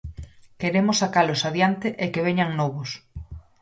[0.61, 2.89] Queremos sacalos adiante e que veñan novos.